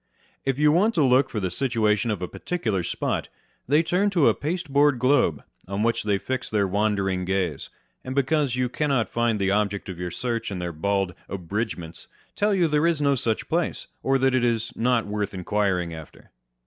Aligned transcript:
If 0.45 0.57
you 0.57 0.71
want 0.71 0.95
to 0.95 1.03
look 1.03 1.29
for 1.29 1.39
the 1.39 1.51
situation 1.51 2.09
of 2.09 2.23
a 2.23 2.27
particular 2.27 2.81
spot, 2.81 3.29
they 3.67 3.83
turn 3.83 4.09
to 4.09 4.29
a 4.29 4.33
pasteboard 4.33 4.97
globe, 4.97 5.43
on 5.67 5.83
which 5.83 6.01
they 6.01 6.17
fix 6.17 6.49
their 6.49 6.67
wandering 6.67 7.23
gaze; 7.23 7.69
and 8.03 8.15
because 8.15 8.55
you 8.55 8.67
cannot 8.67 9.09
find 9.09 9.37
the 9.37 9.51
object 9.51 9.89
of 9.89 9.99
your 9.99 10.09
search 10.09 10.49
in 10.49 10.57
their 10.57 10.73
bald" 10.73 11.13
abridgements," 11.29 12.07
tell 12.35 12.55
you 12.55 12.67
there 12.67 12.87
is 12.87 12.99
no 12.99 13.13
such 13.13 13.47
place, 13.47 13.85
or 14.01 14.17
that 14.17 14.33
it 14.33 14.43
is 14.43 14.73
not 14.75 15.05
worth 15.05 15.35
inquiring 15.35 15.93
after. 15.93 16.31